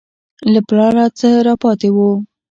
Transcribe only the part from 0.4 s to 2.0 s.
له پلاره څه راپاته